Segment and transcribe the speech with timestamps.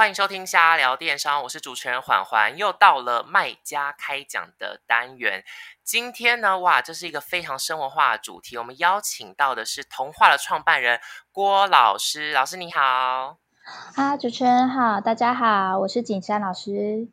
[0.00, 5.44] 欢迎收听瞎聊电商，我是主持人环环，又到了卖家开讲的单元。
[5.84, 10.98] 今天呢，哇，这是一个非常生活化的主题，我们邀请到的是童话的创办人
[11.30, 12.32] 郭老师。
[12.32, 13.36] 老师你好，
[13.94, 17.10] 啊，主持人好，大家好，我是景山老师。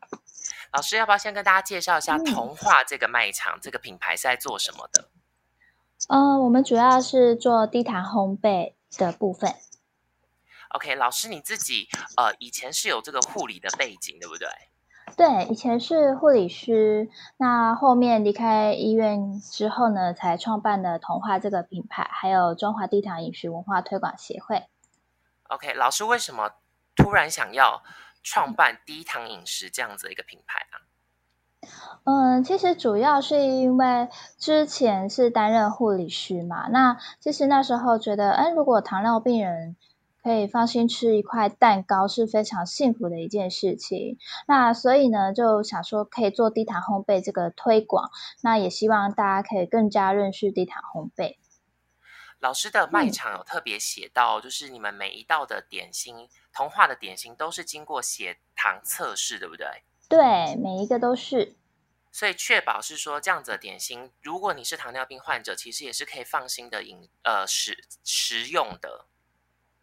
[0.72, 5.09] 老师要不要先跟大家介绍一下童话这个卖场、这个品牌是在做什么的？
[6.08, 9.54] 嗯，我们主要是做低糖烘焙的部分。
[10.76, 14.48] OK，老师你自己呃以前是有这个护理的背景，对不对？
[15.16, 24.67] 对，以前是护理师，那后面离开医院之后呢，才创办了童话这个品牌，还有中华低糖饮食文化推广协会。
[25.44, 26.52] OK，老师为什么
[26.95, 27.81] 突然想要
[28.22, 30.75] 创办低糖饮食这样子一个品牌啊？
[32.03, 39.77] 嗯，其实主要是因为之前是担任护理师嘛，那其实那时候觉得，哎，如果糖尿病人。
[40.28, 44.17] 可以放心吃一块蛋糕是非常幸福的一件事情。
[44.45, 48.11] 那所以呢，就想说可以做低糖烘焙这个推广，
[48.42, 51.38] 那也希望大家可以更加认识低糖烘焙。
[52.42, 59.66] 老师的卖场有特别写到，就是你们每一道的点心，童话的点心都是经过血糖测试，对不对？
[60.09, 61.55] 对，每一个都是。
[62.11, 69.05] 所以确保是说这样子的点心，如果你是糖尿病患者，其实也是可以放心的饮呃食食用的。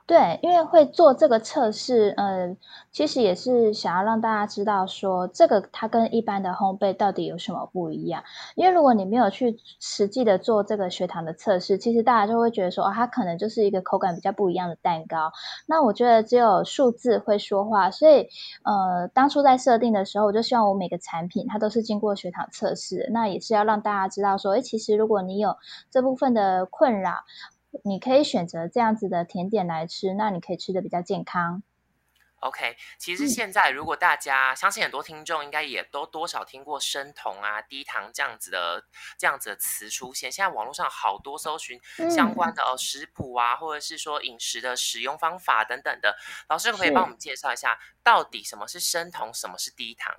[0.06, 2.54] 对，因为会做这个测试，呃，
[2.92, 8.22] 其实也是想要让大家知道说，这个它跟一般的烘焙到底有什么不一样。
[8.54, 15.32] 因为如果你没有去实际的做这个血糖的测试，其实大家就会觉得说，哦，它可能就是一个口感比较不一样的蛋糕。
[15.66, 18.28] 那我觉得只有数字会说话，所以，
[18.64, 25.56] 呃，当初在设定的时候，我就希望我每个产品它都是经过血糖测试，那也是要让大家知道说，哎，其实如果你有
[25.90, 27.10] 这部分的困扰。
[27.82, 31.62] 你可以选择这样子的甜点来吃，那你可以吃的比较健康。
[32.40, 38.84] OK，其实现在如果大家相信很多听众应该也都多少听过生酮啊、低糖这样子的
[39.16, 40.30] 这样子的词出现。
[40.30, 46.16] 现在网络上好多搜寻相关的哦食谱啊，或者是说饮食的使用方法等等的。
[46.50, 50.14] 老师可以帮我们介绍一下，到底什么是生酮，什么是低糖？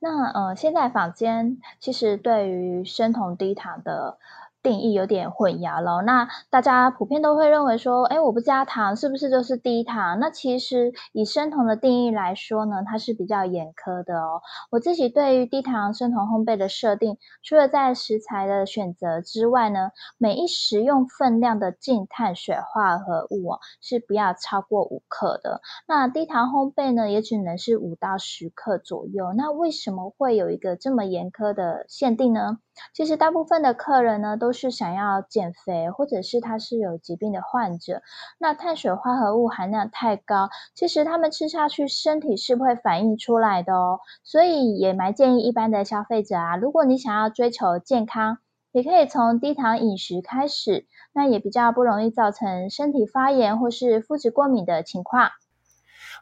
[0.00, 4.18] 那呃，现在坊间其实对于生酮低糖的。
[4.62, 6.02] 定义有点混淆了。
[6.02, 10.18] 那大家普遍都会认为说，哎，我不加糖是不是就是低糖？
[10.20, 14.40] 那其实以生酮的定义来说呢，它是比较严苛的哦。
[14.70, 25.60] 我自己对于低糖生酮烘焙的设定，除了在食材的选择之外呢，每一食用分量的净碳水化合物哦是不要超过五克的。
[25.86, 29.32] 那低糖烘焙呢，也只能是五到十克左右。
[29.32, 32.58] 那为什么会有一个这么严苛的限定呢？
[32.94, 38.02] 其实大部分的客人呢，都是想要减肥，或者是他是有疾病的患者。
[38.38, 44.00] 那碳水化合物含量太高，其实他们吃下去，身体是不会反映出来的哦。
[44.24, 48.38] 所以也蛮建议一般的消费者啊，如果你想要追求健康，
[48.72, 55.28] 也可以从低糖饮食开始，那也比较不容易造成身体发炎或是肤质过敏的情况。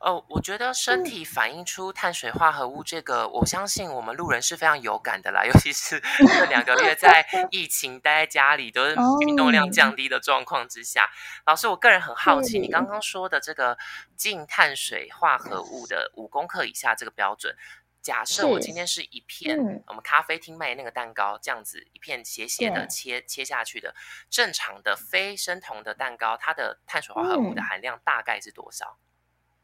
[0.00, 5.44] 哦，我觉得身体反映出碳水化合物这个，我相信我们路人是非常有感的啦。
[5.46, 11.10] 尤其是这两个月在 疫情待在家里，都是运动量降低的状况之下。
[11.44, 13.76] 老师，我个人很好奇，你刚刚说的这个
[14.16, 17.54] 净碳水化合物的五公克以下这个标准，
[18.00, 23.94] 假设我今天是一片我们咖啡厅卖那个蛋糕这样子一片斜斜的切切下去的
[24.30, 28.96] 正常的非生酮的蛋糕，它的碳水化合物的含量大概是多少？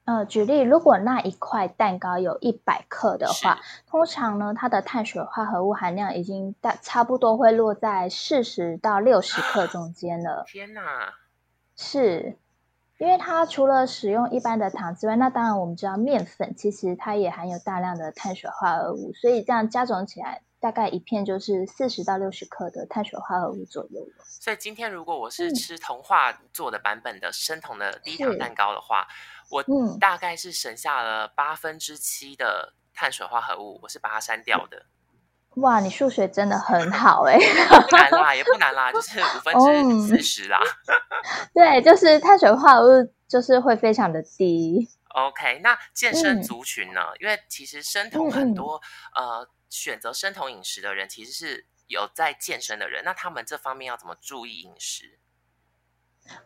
[0.07, 3.59] 呃，举例，如果那一块蛋糕有一百克的话，
[3.89, 10.45] 通常呢，它的碳水化合物含量已经大差不多会落在四十到六十克中间了。
[10.47, 11.15] 天哪！
[11.75, 12.39] 是，
[12.99, 24.25] 因为它除了使用一般的糖之外，那当然我们知道面粉其实它也含有大量的碳水化合物，所以这样加总起来，大概一片就是四十到六十克的碳水化合物左右了。
[24.25, 29.09] 所以今天如果我是吃童话做的版本的生酮的低糖蛋糕的话，
[29.51, 29.65] 我
[30.01, 34.87] 大概是省下了八分之七的碳水化合物，我是把它删掉的。
[35.57, 37.39] 哇，你数学真的很 好哎！
[37.39, 39.55] 不难啦，也不难啦，就是五分
[40.07, 40.59] 之四十啦。
[41.55, 44.87] 对，就是碳水化合物就是会非常的低。
[45.15, 47.01] OK，那健身族群呢？
[47.21, 48.79] 因为其实生酮很多
[49.15, 55.19] 呃选择生酮饮食的人，其实是有在健身的人，那他们这方面要怎么注意饮食？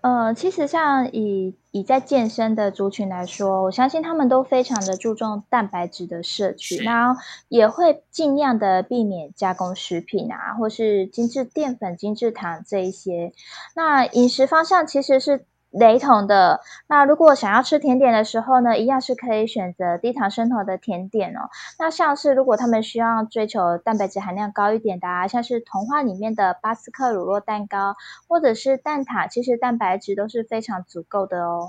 [0.00, 13.32] 呃，其实像以以在健身的族群来说，我相信他们都非常的注重蛋白质的摄取，然后也会尽量的避免加工食品啊，或是精致淀粉、精致糖这一些。
[13.74, 16.60] 那饮食方向其实是雷同的。
[16.86, 21.48] 那如果想要吃甜点的时候呢，一样是可以选择低糖生酮的甜点哦。
[21.78, 27.96] 那像是如果他们需要追求蛋白质含量高一点的啊，像是童话里面的巴斯克乳酪蛋糕，
[28.28, 31.68] 或者是蛋挞，其实蛋白质都是非常足够的哦。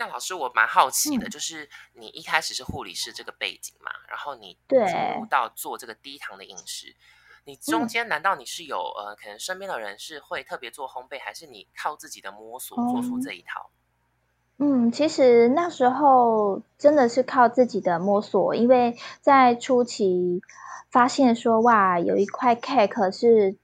[0.00, 4.78] 那老师，我蛮好奇的，就是你一开始是护理师这个背景嘛，然后你进
[5.18, 6.94] 入到做这个低糖的饮食，
[7.48, 13.70] 你中间难道你是有呃，可能身边的人是会特别做烘焙，还是你靠自己的摸索做出这一套？
[14.58, 20.42] 嗯，其实那时候真的是靠自己的摸索，因为在初期
[20.90, 23.56] 发现说哇，有一块 cake 是。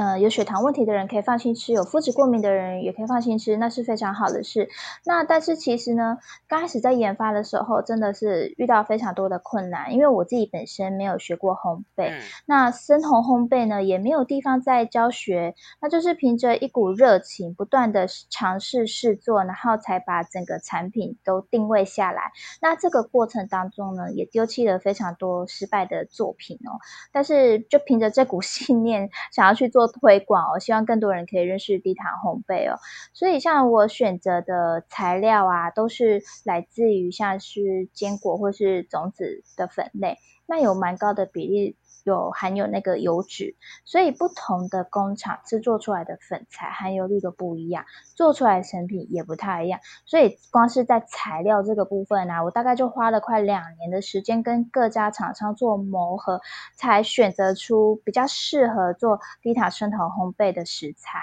[0.00, 4.70] 呃，有血糖问题的人可以放心吃，有肤质过敏的人也可以放心吃，那是非常好的事。
[5.04, 6.16] 那但是其实呢，
[6.48, 12.14] 刚开始在研发的时候，真的是遇到非常多的困难，因为我自己本身没有学过烘焙，
[12.46, 22.32] 那生酮烘焙呢也没有地方在教学，那就是凭着一股热情，不断的尝试试做，然后才把整个产品都定位下来。
[22.62, 26.80] 那这个过程当中呢，也丢弃了非常多失败的作品哦。
[27.12, 29.89] 但是就凭着这股 信念，想要去做。
[30.00, 32.78] 推广哦，希望更多人可以认识低糖烘焙哦。
[33.12, 40.16] 所以像我选择的材料啊，都是来自于像是坚果或是种子的粉类，
[40.46, 41.76] 那有蛮高的比例。
[42.04, 49.80] 有含有那个油脂，所以不同的工厂制作出来的粉材含油率都不一样，做出来的成品也不太一样。
[50.06, 56.40] 所以光是在材料这个部分呢，我大概就花了快两年的时间，跟各家厂商做磨合，
[56.76, 61.20] 才选择出比较适合做低塔生酮烘焙的食材。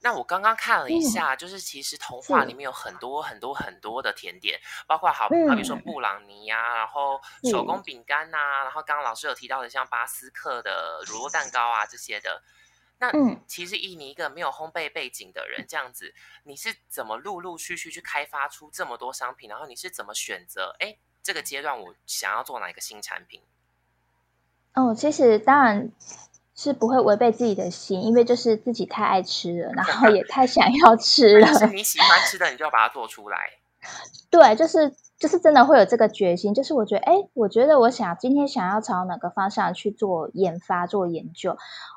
[0.00, 12.42] 那我刚刚看了一下，就是其实童话里面有很多很多很多的甜点，包括好好比说布朗尼呀，然后手工饼干呐，然后刚刚老师有提到的像巴斯克的乳酪蛋糕啊这些的。
[13.00, 13.12] 那
[13.46, 19.48] 其实以你一个没有烘焙背景的人，这样子，你是怎么陆陆续续去开发出这么多商品？
[19.48, 20.76] 然后你是怎么选择？
[20.80, 23.42] 哎，这个阶段我想要做哪一个新产品？
[24.74, 25.90] 哦，其实当然。
[26.60, 31.46] 是不会违背自己的心，因为就是自己太爱吃了，然后 也太想要吃了。
[31.54, 33.38] 是你喜欢吃的，你就要把它做出来。
[34.28, 36.52] 对，就是就是真的会有这个决心。
[36.52, 41.56] 就是我觉得，哎，我觉得我想今天想要朝哪个方向去做研发、做研究，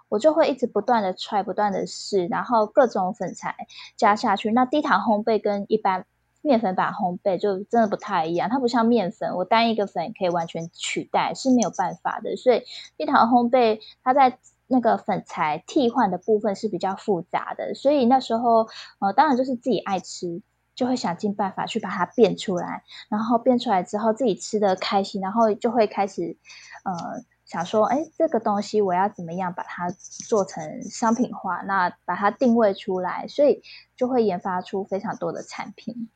[0.09, 3.55] 我就会一直不断的 try、不断的试，然后各种粉材
[3.97, 4.51] 加下去。
[4.51, 6.05] 那低糖烘焙跟一般
[6.43, 12.35] 面粉版烘焙就真的不太一样，它不像面粉，我单一个粉可以完全取代是没有办法的。
[12.35, 12.63] 所以
[12.95, 14.37] 低糖烘焙它在
[14.71, 18.69] 那个粉材替换的部分是比较复杂的，所以那时候
[18.99, 20.41] 呃，当然就是自己爱吃，
[20.73, 26.37] 就会想尽办法去把它变出来，然后变出来之后自己吃的开心，然后就会开始
[26.85, 33.61] 呃想说，哎，这个东西我要怎么样把它做成商品化，那把它定位出来，所以
[33.97, 36.09] 就会研发出非常多的产品。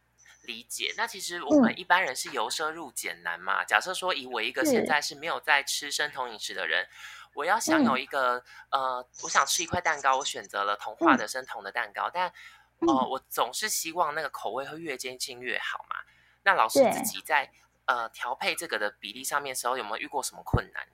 [0.48, 0.94] 理解。
[0.96, 3.66] 那其实我们一般人是由奢入俭难嘛。
[3.66, 6.86] 假设说以我一个现在是没有在吃生酮饮食的人。
[7.36, 8.42] 我要想有一个
[8.72, 12.32] 呃，我想吃一块蛋糕，我选择了童话的生酮的蛋糕，但
[12.80, 15.98] 呃，我总是希望那个口味会越接近越好嘛。
[16.44, 17.52] 那老师自己在
[17.86, 20.88] 呃调配这个的比例上面时候，有没有遇过什么困难？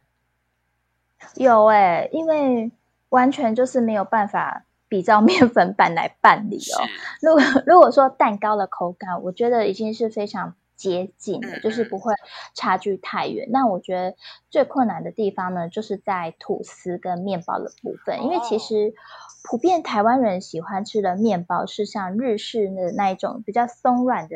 [1.35, 2.71] 有哎，因为
[3.09, 6.83] 完全就是没有办法比照面粉 版来办理哦。
[7.21, 10.55] 如果如果说蛋糕的口感，我觉得已经是非常。
[10.81, 12.15] 接近的，就是不会
[12.55, 13.47] 差距太远。
[13.51, 14.17] 那我觉得
[14.49, 18.91] 最困难的地方呢，就是在吐司跟面包的部分，因为其实
[19.43, 24.35] 普遍台湾人喜欢吃的面包是像日式的那一种比较松软的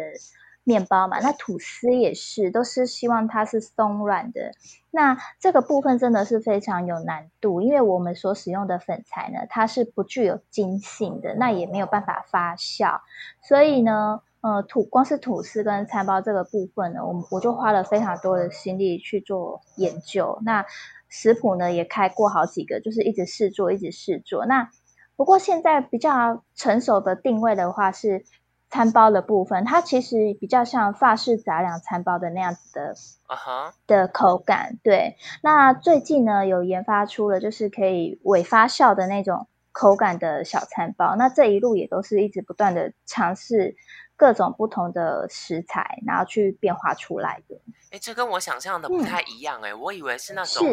[0.63, 4.51] 面包嘛，那吐司也是，都是希望它是松软的。
[4.91, 13.01] 那这个部分真的是非常有难度，因为我们所使用的粉材呢，它是不具有筋性的，那也没有办法发酵，
[13.41, 14.21] 所以呢。
[14.45, 20.37] 呃，吐光是吐司跟餐包这个部分呢，我我就花了非常多的心力去做研究。
[20.45, 20.63] 那
[21.09, 24.45] 食谱呢也开过好几个，就是一直试做，一直试做。
[24.45, 24.69] 那
[25.15, 28.23] 不过现在比较成熟的定位的话是
[28.69, 32.93] 餐包的部分，它其实比较像法式杂粮餐包的那样子的
[33.25, 34.77] 啊哈的口感。
[34.83, 41.15] 对，那最近呢有研发出了就是可以伪发酵的那种口感的小餐包。
[41.15, 43.75] 那这一路也都是一直不断的尝试。
[44.17, 47.59] 各种不同的食材，然后去变化出来的。
[47.91, 50.65] 哎，这跟我想象的不太一样哎，我以为是那种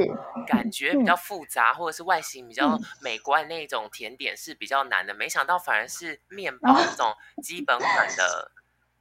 [0.46, 8.50] 感觉比较复杂，或者是外形比较美观那种甜点是比较难的，没想到反而是面包这种基本款的。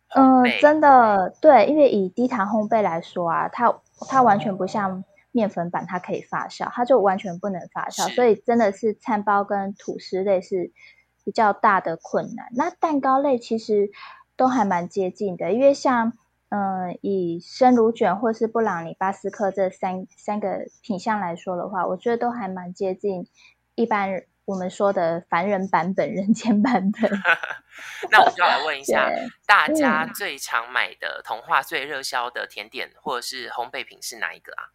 [0.13, 3.73] 嗯，真的对，因为以低糖烘焙来说啊，它
[4.09, 10.71] 它完全不像面粉板，它可以发酵，它就完全不能发酵，所以真的是餐包跟吐司类是。
[11.23, 12.47] 比较大的困难。
[12.55, 13.91] 那蛋糕类其实
[14.41, 16.13] 都还蛮接近的，因为像
[16.49, 23.27] 嗯以生乳卷或是布朗尼、巴斯克这三三个品相来说的话，我觉得都还蛮接近
[23.75, 24.23] 一般。
[24.45, 27.11] 我们说的凡人版本、人间版本，
[28.11, 29.07] 那我就来问一下，
[29.45, 34.73] 大家最常买的童话最热销的甜点或者是烘焙品是哪一个啊？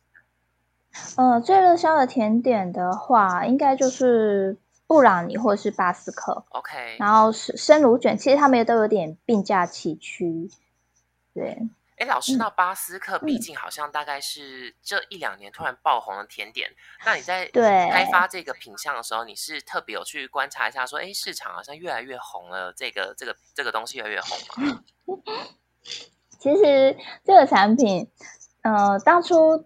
[1.16, 4.56] 呃，最热销的甜点的话，应该就是
[4.87, 6.45] 布朗尼或者是巴斯克。
[6.50, 10.50] OK，然后是生乳卷，其实他们也都有点并驾齐驱，
[11.35, 11.69] 对。
[11.99, 16.71] 哎，老师，那巴斯克毕竟好像大概是这一两年突然爆红的甜点。
[17.07, 24.85] 那你在开发这个品相的时候，你是特别有去观察一下，说，哎，市场好像越来越红了，这个这个这个东西越来越红吗？
[26.38, 28.07] 其实这个产品，
[28.61, 29.64] 呃，当初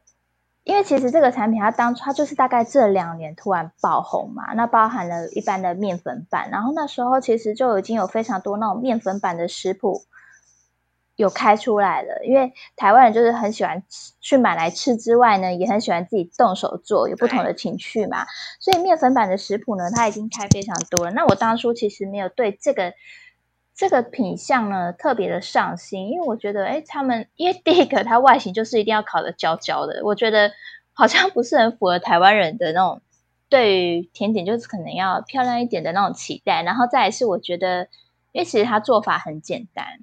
[0.70, 10.04] 因为其实这个产品它当初它就是大概这两年突然爆红嘛，那包含了一般的面粉版，然后那时候其实就已经有非常多那种面粉版的食谱。
[11.16, 13.82] 有开出来了，因为台湾人就是很喜欢
[14.22, 18.24] 去买来吃之外呢，也很喜欢自己动手做，有不同的情趣嘛。
[18.58, 21.10] 所以面粉版的食谱呢，它已经开非常多了。
[21.10, 22.94] 那我当初其实没有对这个
[23.80, 30.52] 这个品相呢特别的上心，因为我觉得，哎，他们因为第一个它外形就是一定要烤的焦焦的，我觉得
[30.92, 33.00] 好像不是很符合台湾人的那种
[33.48, 36.62] 对于甜点就是可能要漂亮一点的那种期待。
[36.62, 37.88] 然后再来是我觉得，
[38.32, 40.00] 因为其实它做法很简单。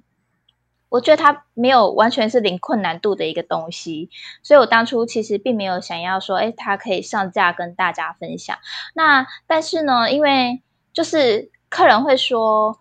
[0.88, 4.10] 我觉得它没有完全是零困难度的一个东西，
[4.42, 8.58] 所以我当初其实并没有想要说，哎，它可以上架跟大家分享。
[8.92, 12.80] 那但是呢，因为就是客人会说，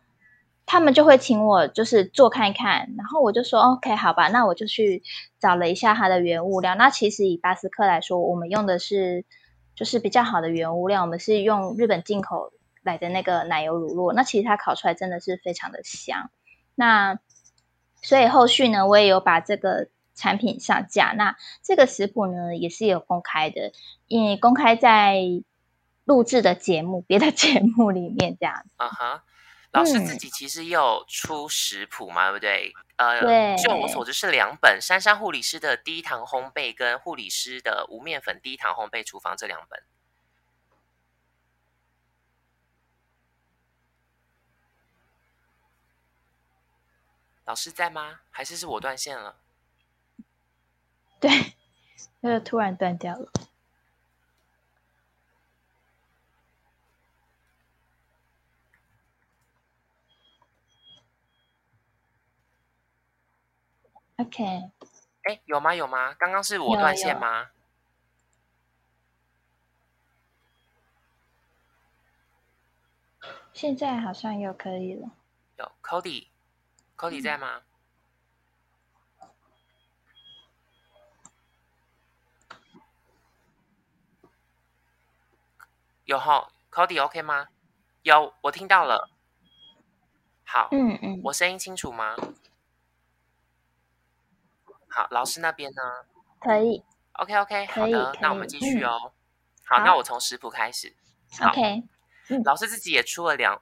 [0.68, 5.02] 他们就会请我就是做看一看，然后我就说，OK，好吧，那我就去
[5.40, 6.76] 找了一下它的原物料。
[6.76, 9.26] 那其实以巴斯克来说，我们用的是
[9.76, 12.52] 就是比较好的原物料，我们是用日本进口
[12.84, 14.14] 来的那个奶油乳酪。
[14.14, 16.30] 那其实它烤出来真的是非常的香。
[16.76, 17.18] 那
[18.02, 21.14] 所以后续呢，我也有把这个产品上架。
[21.18, 23.72] 那这个食谱呢，也是有公开的，
[24.08, 25.22] 因为公开在
[26.04, 28.66] 录制的节目、别的节目里面这样。
[28.76, 29.24] 啊哈，
[29.72, 32.74] 老师自己其实也有出食谱嘛，对不对？
[32.96, 33.56] 呃，对。
[33.58, 39.84] 就我所知是两本：珊珊护理师的低糖烘焙跟护理师的无面粉低糖烘焙厨房这两本。
[47.46, 48.22] 老师在吗？
[48.30, 49.38] 还是是我断线了？
[51.20, 51.30] 对，
[52.20, 53.32] 那个突然断掉了。
[64.18, 64.72] OK，
[65.24, 65.76] 哎，有吗？
[65.76, 66.14] 有吗？
[66.16, 67.50] 刚刚是我断线吗？
[73.54, 75.10] 现在好像又可以了。
[75.58, 76.28] 有，Cody。
[76.96, 77.62] Cody 在吗？
[86.06, 87.48] 有哈，Cody OK 吗？
[88.02, 89.10] 有，我听到了。
[90.44, 92.16] 好，嗯嗯，我声音清楚吗？
[94.98, 95.82] 好，老师那边呢？
[96.40, 96.84] 可以。
[97.20, 99.14] OK OK，好的，那我们继续哦。
[99.64, 100.96] 好，那我从食谱开始。
[101.40, 101.84] OK，
[102.44, 103.62] 老师自己也出了两。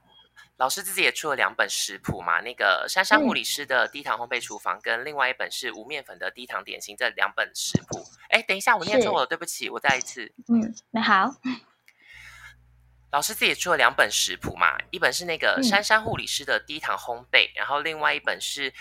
[0.56, 8.02] 老师自己也出了两本食谱嘛，那个珊珊护理师的低糖烘焙厨房，跟另外一本是无面粉的低糖点心，这两本食谱。
[8.30, 10.32] 哎，等一下，我念错了，对不起，我再一次。
[10.48, 11.28] 嗯，那好。
[13.12, 18.72] 老师自己出了两本食谱嘛，一本是那个珊珊护理师的低糖烘焙，然后另外一本是。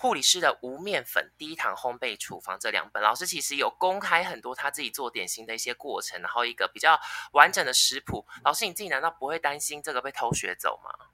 [0.00, 6.96] 护理师的无面粉低糖烘焙厨房这两本，老师其实有公开很多他自己做点心的一些过程，然后一个比较
[7.32, 8.24] 完整的食谱。
[8.44, 11.06] 老师你自己难道不会担心这个被偷学走吗？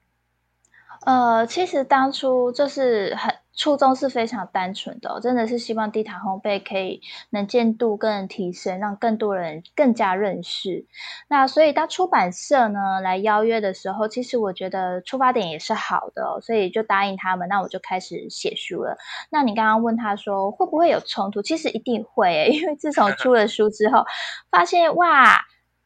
[1.03, 10.87] 呃，其实当初就是很初衷是非常单纯的，真的是希望低糖烘焙可以能见度更提升，让更多人更加认识。
[11.29, 17.49] 那所以当出版社呢来邀约的时候，其实我觉得出发点也是好的，所以就答应他们。
[17.49, 18.97] 那我就开始写书了。
[19.31, 21.43] 那你刚刚问他说会不会有冲突？
[21.43, 24.05] 其实一定会，因为自从出了书之后，
[24.51, 25.45] 发现哇。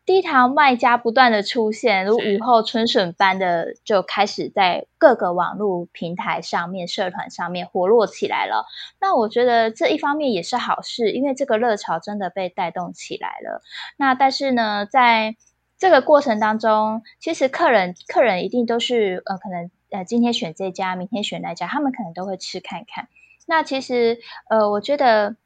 [0.08, 8.64] 低糖卖家不断的出现，如雨后春笋般的就开始在各个网络平台上面、社团上面活络起来了。
[9.02, 13.60] 那我觉得这一方面也是好事，因为这个热潮真的被带动起来了。
[13.98, 15.36] 那但是呢，在
[15.76, 23.08] 这个过程当中，其实客人客人一定都是呃，可能呃今天选这家，明天选那家，他们可能都会吃看看。
[23.44, 25.36] 那其实呃，我觉得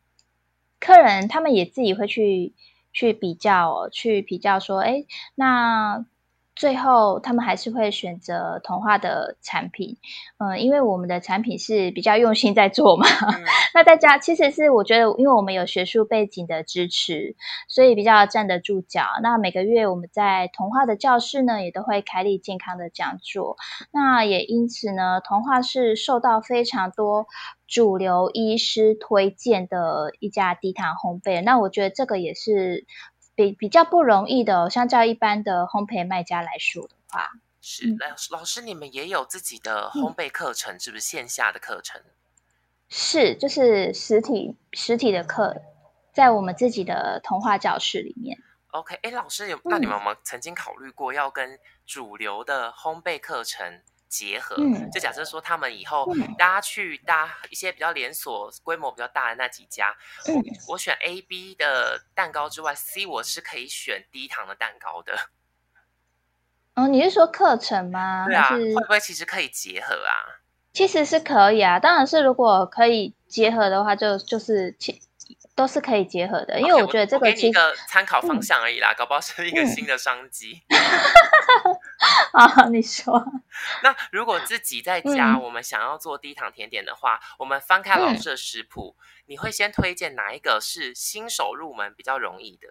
[0.79, 2.53] 客人他们也自己会去。
[2.93, 6.05] 去比较，去比较说，哎，那
[6.55, 9.97] 最后，他们还是会选择童话的产品，
[10.39, 13.07] 嗯，因为我们的产品是比较用心在做嘛。
[13.75, 17.37] 那大家其实是我觉得，因为我们有学术背景的支持，
[17.69, 19.03] 所以比较站得住脚。
[19.23, 23.57] 那每个月我们在童话的教室呢，也都会开立健康的讲座。
[23.91, 27.27] 那也因此呢，童话是受到非常多
[27.67, 31.43] 主流医师推荐的一家低糖烘焙。
[31.43, 32.87] 那我觉得这个也是。
[33.43, 37.31] 比比较不容易的，相较一般的烘焙卖家来说的话，
[37.61, 42.01] 是老老师，你们也有自己的烘焙课程，是不是线下的课程？
[42.89, 45.63] 是，就是实体实体的课，
[46.13, 48.39] 在我们自己的童话教室里面。
[48.71, 53.83] OK，哎，老师有那你们有没有曾经考虑过要跟主流的烘焙课程？
[54.13, 54.55] 结合，
[54.93, 59.97] 就假设说他们以后大家去搭一些比较连锁、规模比较大的那几家，
[60.69, 65.17] 我选 A、B 的蛋糕之外，C 我是可以选低糖的蛋糕的。
[66.77, 68.27] 哦，你是说课程吗？
[68.27, 70.45] 对啊，会不会其实可以结合啊？
[70.75, 75.01] 其实是可以啊，当然是如果可以结合的话，就就是其。
[75.55, 80.63] 都是可以结合的，因为我觉得这个给你一个参考方向而已啦，搞不好是一个新的商机。
[82.33, 83.25] 啊，你说。
[83.83, 92.69] 那如果自己在家，我们想要做低糖甜点的话，我们翻开老师的食谱，你会先推荐哪一个是新手入门比较容易的？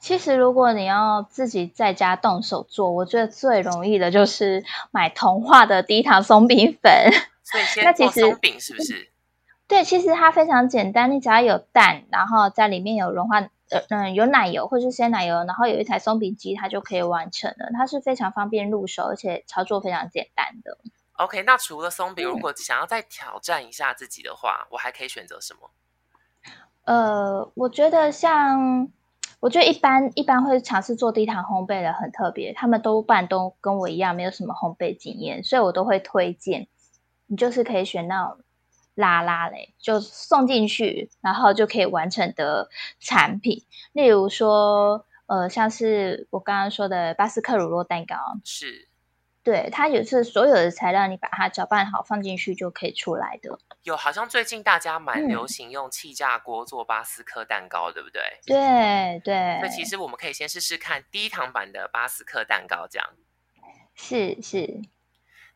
[0.00, 7.12] 其实，如果你要自己在家动手做，我觉得最容易的就是买童话的低糖松饼粉。
[7.42, 9.12] 所以先做松饼是不是？
[9.68, 17.70] 对，其实它非常简单，你只要有蛋，然后在里面有融化，呃嗯，有奶油或是鲜奶油，然后有一台松饼机，它就可以完成了。
[17.74, 20.78] 它是非常方便入手，而且操作非常简单的。
[21.14, 25.70] OK，那除了松饼，如果想要再挑战一下自己的话，我还可以选择什么？
[26.84, 28.88] 呃，我觉得像，
[29.40, 36.68] 我觉得一般一般会尝试做低糖烘焙的很特别，他们多半都跟我一样没有什么烘焙经验，所以我都会推荐
[37.26, 38.38] 你就是可以选那种。
[38.96, 43.62] 拉拉嘞，就送进去，然后就可以完成的产品。
[43.92, 48.88] 例如说，呃，像是我刚刚说的巴斯克乳酪蛋糕，是，
[49.44, 53.58] 对，它也是所有的材料，你把它搅拌好放进去就可以出来的。
[53.82, 58.22] 有，好像最近大家蛮流行用气炸锅做巴斯克蛋糕，对不对？
[58.46, 59.60] 对对。
[59.60, 63.06] 那其实我们可以先试试看低糖版的巴斯克蛋糕，这样。
[63.94, 64.80] 是是。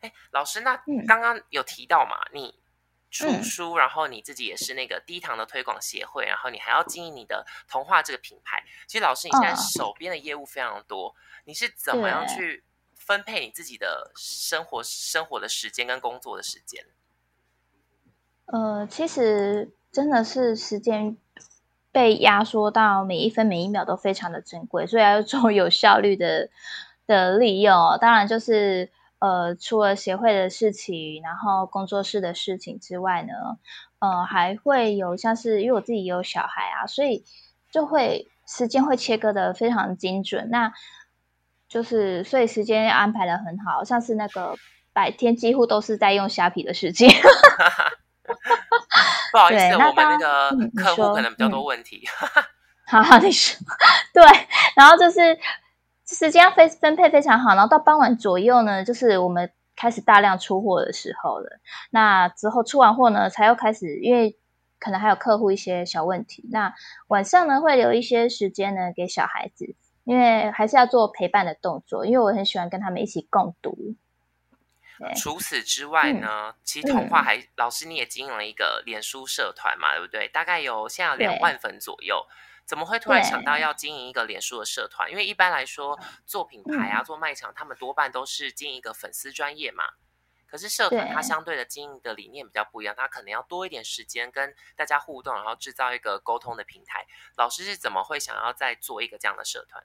[0.01, 2.60] 哎，老师，那刚刚有提到嘛，你。
[3.11, 8.63] 出书，然后你自己也是那个低糖的推广协会，然后你还要经营你的童话这个品牌。
[8.87, 12.63] 其实老师，你现在手边的业务非常多，你是怎么样去
[12.95, 16.85] 分配你自己的生活、生活的时间跟工作的时间？
[18.45, 21.17] 呃，其实真的是时间
[21.91, 26.49] 被压缩到每一分每一秒都非常的珍贵，所以要做有效率的
[27.05, 27.75] 的利用。
[27.99, 28.89] 当然就是。
[29.21, 33.33] 呃，除了协会的事情，然后工作室的事情之外呢，
[33.99, 37.23] 呃，还会有像是因为我自己也有小孩啊，所以
[37.71, 40.49] 就会时间会切割的非常精准。
[40.49, 40.73] 那
[41.69, 44.55] 就是所以时间安排的很好，像是那个
[44.91, 47.07] 白天几乎都是在用虾皮的时间。
[49.31, 52.01] 不好意思，我们那个客户可能比较多问题。
[52.89, 53.55] 好好，你说
[54.15, 54.23] 对，
[54.75, 55.37] 然后就是。
[56.11, 61.59] 时间分分配非常好，然后到傍晚左右呢，就是我们开始大量出货的时候了。
[61.89, 64.37] 那之后出完货呢，才又开始，因为
[64.77, 66.43] 可能还有客户一些小问题。
[66.51, 66.73] 那
[67.07, 73.95] 晚上呢，会留一些时间呢给小孩子，因为还是要做陪伴的动作，因为我很喜欢跟他们一起共读。
[75.15, 80.27] 除此之外呢，其实童话还老师你也经营了一个脸书社团嘛，对不对？
[80.27, 82.23] 大概有现在有两万粉左右。
[82.71, 85.11] 怎么会突然想到要经营一个脸书的社团？
[85.11, 89.83] 因为一般来说做品牌啊、做卖场，他们多半都是经营一个粉丝专业嘛。
[90.47, 97.05] 可是社团它相对的经营的理念比较不一样，它可能要多一点时间跟大家互动，然后制造一个沟通的平台。
[97.35, 99.83] 老师是怎么会想要再做一个这样的社团？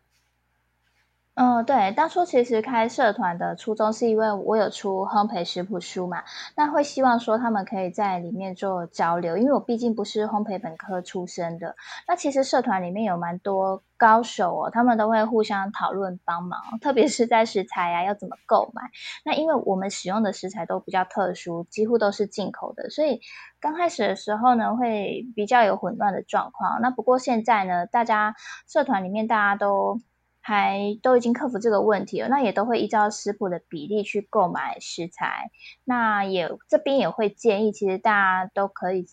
[1.39, 11.77] 嗯，对，当初其实开社团的初衷是因为我有出烘焙食谱书嘛，那会希望说他们可以在里面做交流，因为我毕竟不是烘焙本科出身的。
[12.09, 18.85] 那其实社团里面有蛮多高手哦，他们都会互相讨论帮忙，特别是在食材啊要怎么购买。
[19.23, 23.21] 那因为我们使用的食材都比较特殊，几乎都是进口的，所以
[23.61, 26.81] 刚开始的时候呢会比较有混乱的状况。
[26.81, 28.35] 那不过现在呢，大家
[28.67, 30.01] 社团里面大家都。
[30.47, 35.51] 还都已经克服这个问题了，那也都会依照食谱的比例去购买食材。
[35.83, 39.07] 那也这边也会建议，其实大家都可以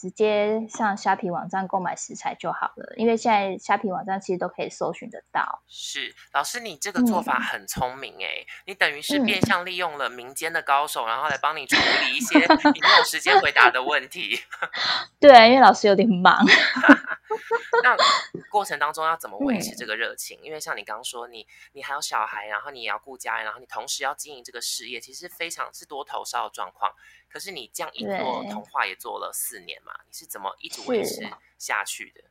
[0.00, 5.62] 直接上虾皮网站购买食材就好了，因为现在虾皮网站其实都可以搜寻得到。
[5.68, 14.40] 是老师，你这个做法很聪明哎，你等于是变相利用了民间的高手，然后来帮你处理一些你没有时间回答的问题。
[15.20, 16.42] 对，因为老师有点忙。
[17.84, 17.94] 那
[18.50, 20.38] 过程当中要怎么维持这个热情？
[20.42, 26.90] 因为像你刚刚说，你你还有小孩，然后你也要顾家人，然后你同时要经营这个事业，其实非常是多头烧的状况。
[27.30, 31.22] 可是你这样一做童话也做了四年嘛，你是怎么一直维持
[31.58, 32.22] 下去的？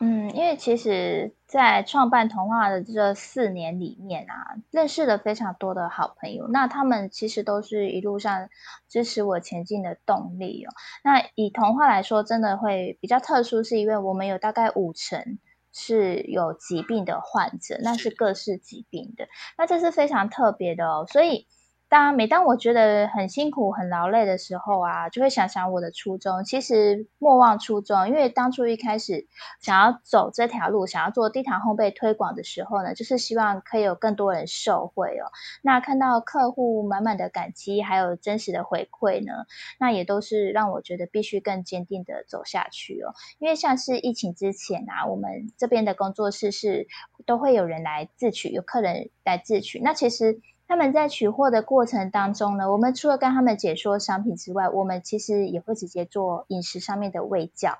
[0.00, 8.50] 嗯，因为其实，在创办童话的这四年里面啊，认识了非常多的好朋友，那他们其实都是一路上
[8.88, 10.74] 支持我前进的动力哦。
[11.04, 15.38] 那以童话来说，真的会比较特殊，是因为我们有大概五成
[15.72, 21.46] 是有疾病的患者，那是各式疾病的，那这是非常特别的哦，所以。
[21.94, 26.42] 当每当我觉得很辛苦、很劳累的时候啊，就会想想我的初衷。
[26.42, 29.28] 其实莫忘初衷，因为当初一开始
[29.60, 35.30] 想要走这条路，想要做低糖烘焙推广的时候呢，就是希望可以有更多人受惠哦。
[35.62, 39.44] 那看到客户满满的感激，还有真实的回馈呢，
[39.78, 43.14] 那也都是让我觉得必须更坚定的走下去哦。
[43.38, 46.88] 因为像是疫情之前啊，我们这边的工作室是
[47.24, 49.78] 都会有人来自取，有客人来自取。
[49.78, 50.40] 那其实。
[50.66, 57.78] 他们在取货的过程当中呢，我们除了跟他们解说商品之外，我们其实也会直接做饮食上面的喂教，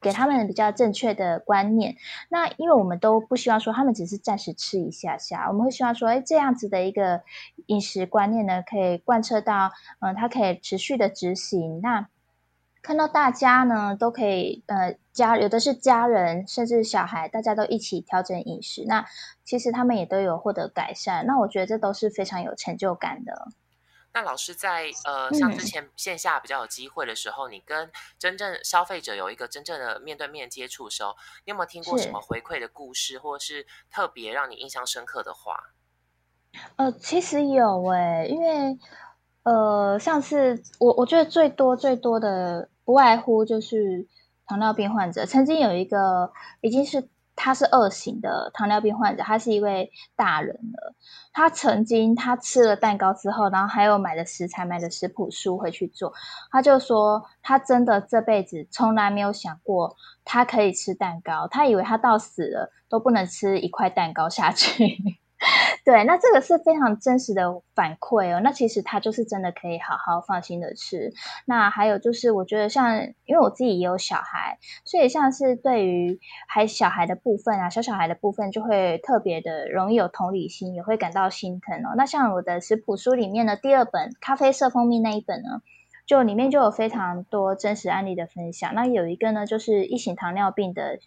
[0.00, 1.96] 给他们比较正确的观念。
[2.28, 7.22] 那因为我们都不希望说他们只是暂时吃一下下，我们会希望说，哎，这样子的一个
[7.66, 11.80] 饮食观念呢，可以贯彻到，嗯，它可以持续的执行。
[11.80, 12.08] 那
[12.82, 19.04] 看到大家呢，都可以呃家有的是家人，甚至小孩，大家都一起调整饮食，那
[19.44, 21.26] 其实他们也都有获得改善。
[21.26, 23.48] 那我觉得这都是非常有成就感的。
[24.14, 35.74] 那老师在呃像之前线下比较有机会的时候，你跟真正消费者有一个真正的面对面接触的时候，你有没有听过什么回馈的故事，或是特别让你印象深刻的话？
[36.76, 38.78] 呃，其实有诶，因为。
[39.44, 44.06] 呃，上次我，我觉得最多最多的不外乎就是
[44.48, 45.24] 糖尿病患者。
[45.24, 46.32] 曾经有一个
[46.62, 50.94] 已经是他是二型的糖尿病患者，他是一位大人了。
[51.32, 56.12] 他曾经他吃了蛋糕之后，然后还有买了食材、买了食谱书回去做。
[56.50, 65.20] 他就说，他真的这辈子从来没有想过他可以吃蛋糕，他以为他到死了都不能吃一块蛋糕下去。
[65.84, 68.40] 对，那这个是非常真实的反馈哦。
[68.42, 71.12] 那其实他就是真的可以好好放心的吃。
[71.46, 81.94] 那还有就是，我觉得像，因为我自己也有小孩，所以像是对于还小孩的部分啊，小小孩的部分就会特别的容易有同理心，也会感到心疼哦。
[81.96, 85.62] 那像我的食谱书里面的第二本咖啡色蜂蜜那一本呢，
[86.04, 88.74] 就里面就有非常多真实案例的分享。
[88.74, 90.98] 那有一个呢，就是一型糖尿病的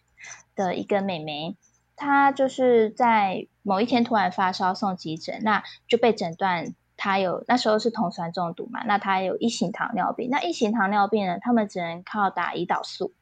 [0.55, 1.57] 的一个妹妹。
[2.01, 10.29] 他就是在某一天突然发烧送急诊，那就被诊断他有那时候是酮酸中毒嘛，那他有一型糖尿病。
[10.31, 13.13] 那一型糖尿病呢，他们只能靠打胰岛素，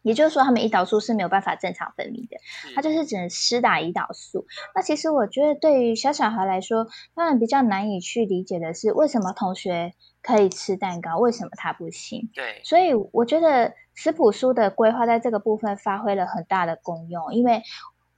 [0.00, 2.38] 也就是说他们胰岛素是没有办法正常分泌的，
[2.74, 4.46] 他就是只能施打胰岛素。
[4.74, 9.92] 那其实我觉得对于小小孩来说，他们比较难以去理解的是，为什么同学
[10.22, 12.30] 可以吃蛋糕，为什么他不行？
[12.34, 17.62] 对，所以我觉得食谱书的规划在这个部分发挥了很大的功用，因为。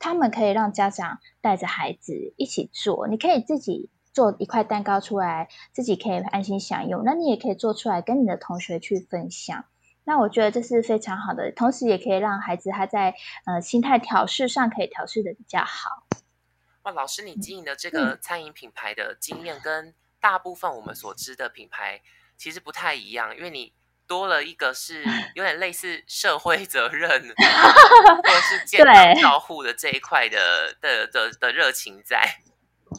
[0.01, 7.05] 他们可以让家长带着孩子一起做，你可以自己做一块蛋糕出来，自己可以安心享用。
[7.05, 9.65] 那你也可以做出来跟你的同学去分享。
[10.05, 16.07] 那我觉得这是非常好的，同时也可以让孩子他在呃心态调试上可以调试的比较好。
[16.83, 22.01] 哇，老师，你经营的这个餐饮品牌的经验跟大部分我们所知的品牌
[22.37, 23.75] 其实不太一样，因为你。
[24.11, 25.05] 多了一个是
[25.37, 32.21] 有点类似社会责任， 或者是健康照护的这一块的的的的热情在。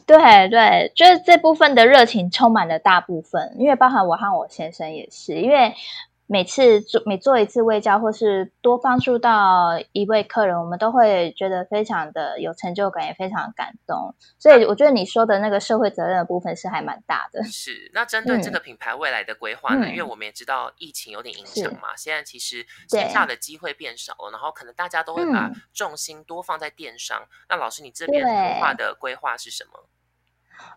[0.08, 5.76] 对对，就是这部分的热情充满了大部分，因为包含我和我先生也是，因为。
[6.32, 14.16] 每次做每做一次微教，或是多帮助到一位客人，我们都会觉得非常的有成就感，也非常感动。
[14.40, 17.44] 所以我觉得你说的那个社会责任的部分是还蛮大的。
[17.44, 19.90] 是，那针对这个品牌未来的规划呢？
[19.90, 27.22] 因为我们也知道疫情有点影响嘛，现在其实线下的机会变少了，然后可能大家都会把重心多放在电商。
[27.50, 29.86] 那老师，你这边规划的规划是什么？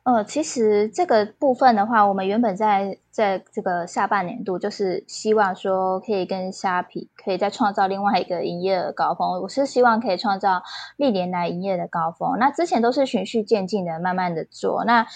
[0.05, 9.41] 呃，其实这个部分的话，我们原本在在这个下半年度，就是希望说可以跟虾皮可以再创造另外一个营业额高峰。
[9.41, 10.63] 我是希望可以创造
[10.99, 12.39] 历年来营业的高峰。
[12.39, 14.85] 那之前都是循序渐进的，慢慢的做。
[14.85, 15.07] 那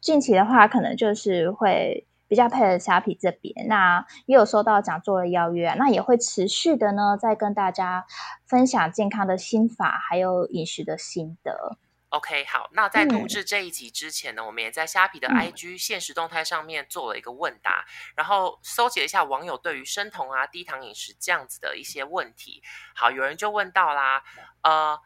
[0.00, 8.04] 近期的话，可能就是会比较配合虾皮这边，那也有收到讲座的邀约，那也会持续的呢，再跟大家
[8.46, 11.78] 分享健康的心法，还有饮食的心得。
[12.10, 17.84] OK，好，那在录制这一集之前呢，我们也在虾皮的 IG 现实动态上面做了一个问答，
[18.16, 22.62] 然后搜集了一下网友对于生酮啊、低糖饮食这样子的一些问题。
[22.94, 24.24] 好，有人就问到啦，
[24.62, 24.98] 呃，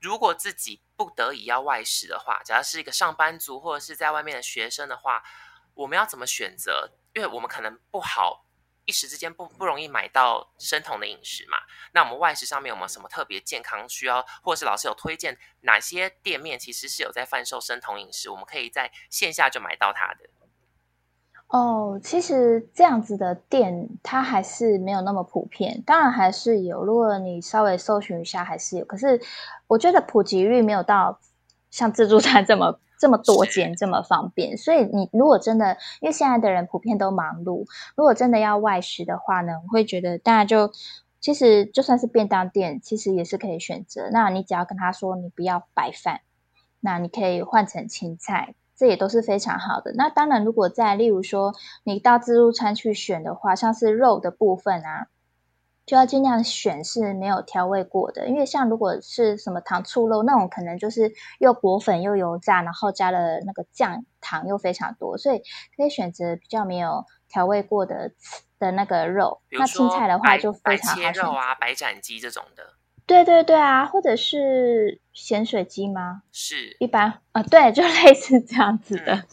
[0.00, 5.22] 如果自己不得已要外食的话，假如是一个上班族或者是在外面的学生的话，
[5.74, 6.90] 我们要怎么选择？
[7.14, 8.43] 因为我们可能不好。
[8.84, 11.56] 一时之间不不容易买到生酮的饮食嘛？
[11.92, 20.28] 那我们外食上面有没有什么特别健康需要，或者是老师有推荐哪些店面其实是有在贩售生酮饮食，我们可以在线下就买到它的？
[21.48, 26.82] 哦，其实这样子的店它还是没有那么普遍，当然还是有。
[26.82, 28.84] 如果你稍微搜寻一下，还是有。
[28.84, 29.20] 可是
[29.66, 31.20] 我觉得普及率没有到
[31.70, 32.80] 像自助餐这么。
[32.98, 40.72] 这么多间这么方便，所以你如果真的，因为现在的人普遍都忙碌，如果真的要外食的话呢，我会觉得大家就
[41.20, 44.08] 其实就算是便当店，其实也是可以选择。
[44.10, 46.20] 那你只要跟他说你不要白饭，
[46.80, 49.92] 那你可以换成青菜，这也都是非常好的。
[49.94, 55.08] 那当然，如果在例如说你到自助餐去选的话，像是肉的部分啊。
[55.86, 65.42] 就要尽量选是没有调味过的，因为像如果是什么糖醋肉那种，可能就是又裹粉又油炸，然后加了那个酱糖又非常多，所以
[65.76, 68.12] 可以选择比较没有调味过的
[68.58, 69.42] 的那个肉。
[69.50, 72.62] 那青菜的话就非常好肉啊，白斩鸡这种的。
[73.06, 76.22] 对对对啊，或者是咸水鸡吗？
[76.32, 79.24] 是一般啊，对，就 类似这样子的。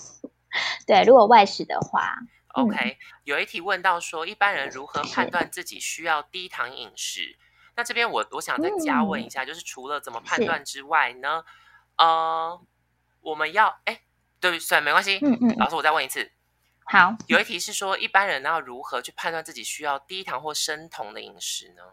[0.86, 2.18] 对，如果外食的话。
[2.54, 7.38] OK，有一题问到说，一般人如何判断自己需要低糖饮食？
[7.76, 11.44] 那这边我我想再加问一下，就是除了怎么判断之外呢？
[11.98, 12.62] 呃，
[13.22, 14.02] 我们要哎，
[14.40, 15.20] 对，算没关系。
[15.22, 16.32] 嗯嗯，老师，我再问一次。
[16.84, 21.84] 好，有一题是说，一般人要如何去判断自己需要低糖或生酮的饮食呢？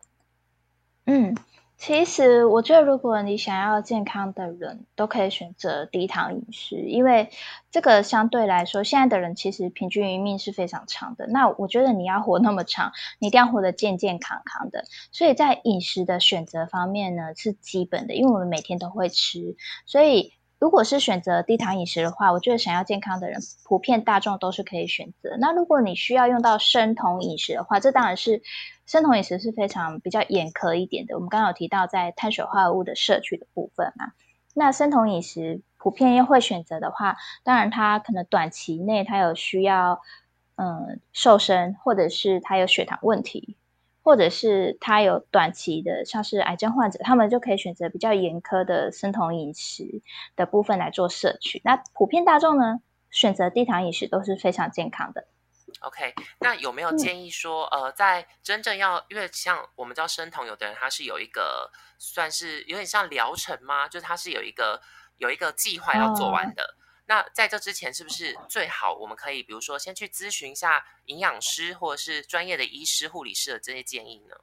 [1.06, 1.36] 嗯。
[1.78, 7.30] 其实我觉得，如果你想要健康的人，都可以选择低糖饮食，因为
[7.70, 11.28] 这个相对来说，现在的人其实平均余命是非常长的。
[11.28, 14.86] 那我觉得你要活那么长，你一定要活得健健康康的。
[15.12, 19.56] 所以在饮食的选择方面呢，是基本的，因为我们每天都会吃。
[19.86, 25.36] 所以如果是选择低糖饮食的话，我觉得想要健康的人，普遍大众都是可以选择。
[25.38, 28.42] 那如果你需要用到生酮饮食的话，这当然是。
[28.86, 31.14] 生酮饮食是非常比较严苛一点的。
[31.14, 34.12] 我们刚刚有提到在碳水化合物的摄取的部分嘛，
[34.54, 40.00] 那生酮饮食普遍又会选择的话，当然它可能短期内它有需要，
[40.56, 43.57] 嗯，瘦身，或者是它有血糖问题，
[44.08, 50.00] 或者是他有短期的像是癌症患者，他们就可以选择比较严苛的生酮饮食
[50.34, 51.60] 的部分来做摄取。
[51.62, 55.28] 那普遍大众呢，选择低糖饮食都是非常健康的。
[55.80, 63.86] OK，那有没有建议说，呃，在真正要，因为像我们知道生酮，有的人他是有一个算是有点像疗程吗？
[63.88, 64.80] 就是他是有一个
[65.18, 66.77] 有一个计划要做完的。
[67.08, 74.36] 那在这之前，是不是最好我们可以，比如说先去咨询一下营养师或者是专业的医师、护理师的这些建议呢？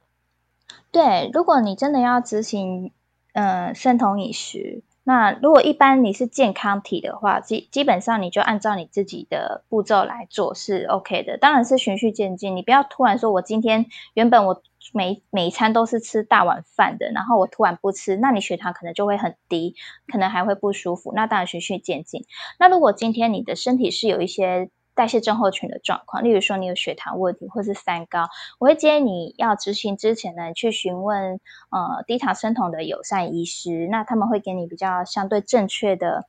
[0.90, 2.92] 对，如果你真的要执行，
[3.34, 4.82] 嗯，生酮饮食。
[5.08, 11.38] 那如果一般你是健康体的话，基基本上你就按照你自己的步骤来做是 OK 的。
[11.38, 14.60] 当然是循序渐进，你不要突然说我今天原本我
[14.92, 19.76] 每每一餐都是吃大碗饭的，然后我突然不吃，那你血糖可能就会很低，
[20.10, 21.12] 可能还会不舒服。
[21.14, 22.24] 那当然循序渐进。
[22.58, 28.28] 那如果今天你的身体是有一些代谢症候群的状况，例如说你有血糖问题或是三高，
[28.58, 31.38] 我会建议你要执行之前呢，去询问
[31.70, 36.24] 呃低糖生酮的友善医师，那他们会给你比较相对正确的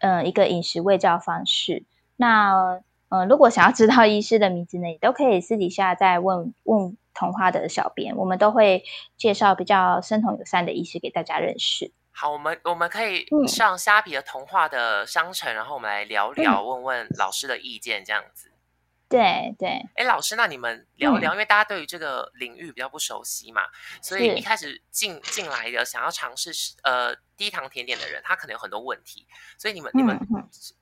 [0.00, 1.84] 呃一个饮食喂教方式。
[2.16, 8.82] 那呃如果想要知道医师的名字呢，你都可以私底下再问问同花的小编，我们都会
[9.16, 11.92] 介绍比较生酮友善的医师给大家认识。
[12.16, 18.52] 好，我们我们可以上虾皮的童话的商城，然后我们来聊聊，问问老师的意见，这样子。
[19.08, 19.68] 对对。
[19.96, 23.62] 哎，老师，那你们聊聊，因为大家对于这个领域比较不熟悉嘛，
[24.00, 26.52] 所以一开始进进来的想要尝试
[26.84, 29.26] 呃低糖甜点的人，他可能有很多问题，
[29.58, 30.18] 所以你们你们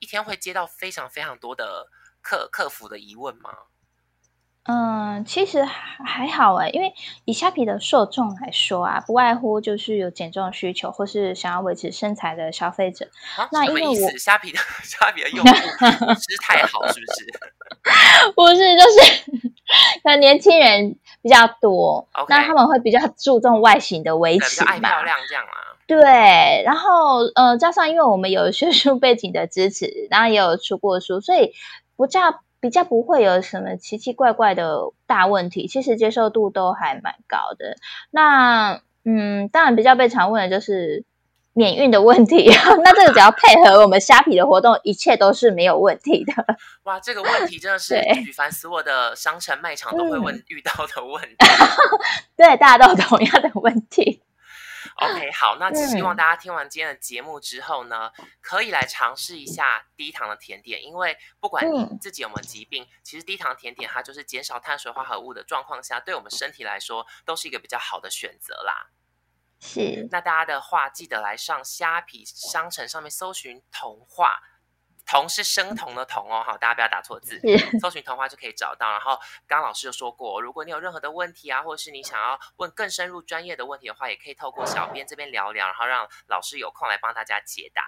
[0.01, 1.89] 一天会接到非常非常多的
[2.21, 3.51] 客客服的疑问吗？
[4.65, 6.93] 嗯，其实还还好哎，因为
[7.25, 13.09] 以虾皮的受众来说啊，不外乎就是有减重需求或是想要维持身材的消费者。
[13.51, 15.51] 那因为我虾皮的 虾皮的用户
[16.15, 17.27] 是太好，是不是？
[18.37, 19.43] 不是，就是
[20.05, 25.75] 那年轻人比较多，那他们会比较注重外形的维持嘛，漂亮这样啊。
[25.89, 31.53] 对，然后呃，加上因为我们有学术背景的支持，然后也有出过书，所以
[31.97, 32.41] 不叫。
[32.63, 37.77] 比较不会有什么奇奇怪怪的大问题，其实接受度都还蛮高的。
[38.13, 41.05] 那嗯，当然比较被常问的就是
[41.55, 42.49] 免运的问题，
[42.85, 46.33] 那这个只要配合我们虾皮的活动，一切都是没有问题的。
[46.85, 51.37] 哇，这个问题真的是举凡所有的商城卖场都会问遇到的问题。
[52.39, 54.23] 对，大家都有同样的问题。
[55.11, 68.91] OK，好，那希望大家听完今天的节目之后呢，可以来尝试一下低糖的甜点，因为不管你自己有没有疾病，其实低糖甜点它就是减少碳水化合物的状况下，对我们身体来说都是一个比较好的选择啦。
[69.61, 74.41] 是，那大家的话记得来上虾皮商城上面搜寻童话。
[75.13, 77.39] 童是生童的童哦，好，大家不要打错字。
[77.79, 78.91] 搜寻童话就可以找到。
[78.91, 79.15] 然后
[79.47, 87.83] 刚刚老师就说过，如果你有任何的问题啊，或者是你想要问更深入专业的问题的话，也可以透过小编这边聊聊，然后让老师有空来帮大家解答。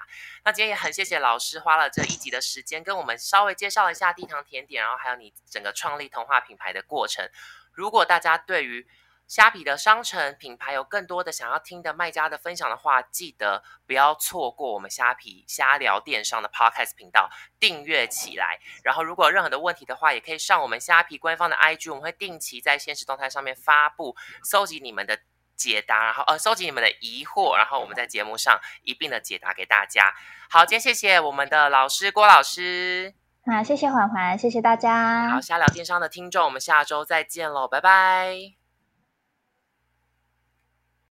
[0.44, 7.26] 那今天也很谢谢老师花了这一集的时间，跟我们稍微介绍一下低糖甜点，然后还有你整个创立童话品牌的过程。
[7.72, 8.86] 如果大家对于
[9.26, 18.58] 虾皮的商城品牌有更多的想要听的卖家的分享的话，记得不要错过我们虾皮虾聊电商的 Podcast 频道，订阅起来。
[18.82, 25.18] 然后，如果有任何的问题的话，也可以上我们虾皮官方的 IG，我们会定期在现实动态上面发布，搜集你们的
[25.56, 30.12] 解答，然后呃，搜集你们的疑惑，然后我们在节目上一并的解答给大家。
[30.50, 33.14] 好，今天谢谢我们的老师郭老师，
[33.46, 35.30] 好，谢谢环环，谢谢大家。
[35.30, 38.63] 好，虾聊电商的听众，我们下周再见喽，拜拜。